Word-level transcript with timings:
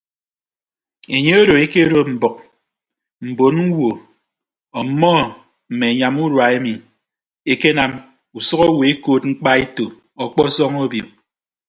Enye 1.15 1.31
odo 1.41 1.53
akedo 1.63 1.99
mbʌk 2.13 2.37
mbon 3.29 3.55
ñwo 3.67 3.89
ọmmọ 4.79 5.09
mme 5.71 5.85
anyam 5.91 6.15
urua 6.23 6.45
emi 6.57 6.73
ekenam 7.51 7.91
usʌk 8.37 8.59
owo 8.67 8.81
ekoot 8.91 9.23
mkpaeto 9.31 9.85
ọkpọsọñ 10.23 10.73
obio. 10.83 11.05